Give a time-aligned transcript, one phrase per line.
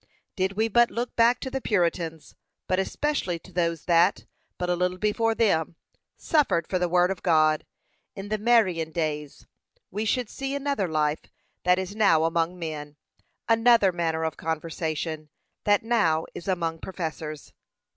[0.35, 2.33] Did we but look back to the Puritans,
[2.67, 4.25] but especially to those that,
[4.57, 5.75] but a little before them,
[6.17, 7.67] suffered for the word of God,
[8.15, 9.45] in the Marian days,
[9.91, 11.21] we should see another life
[11.65, 12.95] than is now among men,
[13.47, 15.29] another manner of conversation
[15.65, 17.53] than now is among professors.